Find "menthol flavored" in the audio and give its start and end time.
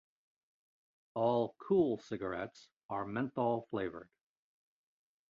3.05-4.09